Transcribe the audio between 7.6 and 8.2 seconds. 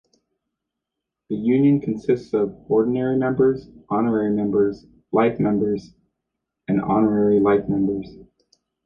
Members.